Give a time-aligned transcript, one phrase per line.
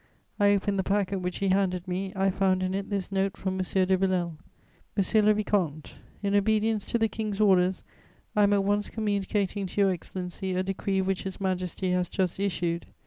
[0.39, 3.53] I opened the packet which he handed me; I found in it this note from
[3.53, 3.57] M.
[3.59, 3.63] de
[3.95, 4.35] Villèle:
[4.97, 5.93] "MONSIEUR LE VICOMTE,
[6.23, 7.83] "In obedience to the King's orders,
[8.35, 12.39] I am at once communicating to Your Excellency a decree which His Majesty has just
[12.39, 12.87] issued.